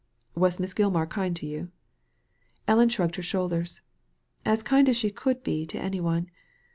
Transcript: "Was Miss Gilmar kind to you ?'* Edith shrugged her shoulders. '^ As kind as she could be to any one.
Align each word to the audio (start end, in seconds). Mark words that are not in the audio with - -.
"Was 0.33 0.59
Miss 0.59 0.73
Gilmar 0.73 1.05
kind 1.07 1.35
to 1.35 1.45
you 1.45 1.69
?'* 1.45 1.69
Edith 2.67 2.91
shrugged 2.93 3.17
her 3.17 3.21
shoulders. 3.21 3.81
'^ 4.45 4.51
As 4.51 4.63
kind 4.63 4.89
as 4.89 4.97
she 4.97 5.11
could 5.11 5.43
be 5.43 5.63
to 5.67 5.77
any 5.79 5.99
one. 5.99 6.31